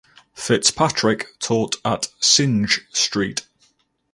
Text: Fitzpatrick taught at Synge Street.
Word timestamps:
Fitzpatrick 0.33 1.27
taught 1.37 1.75
at 1.85 2.07
Synge 2.19 2.87
Street. 2.91 3.45